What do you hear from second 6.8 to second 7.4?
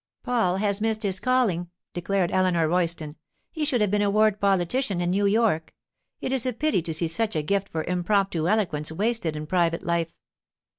to see such